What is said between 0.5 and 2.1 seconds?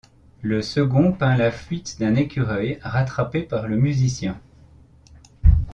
second peint la fuite